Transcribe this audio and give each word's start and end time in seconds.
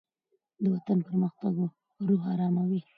دوطن 0.65 0.97
پرمختګ 1.07 1.53
روح 2.07 2.21
آراموي 2.33 2.79